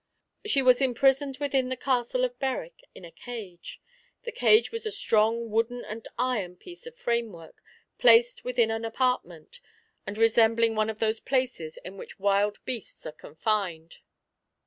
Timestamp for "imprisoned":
0.81-1.37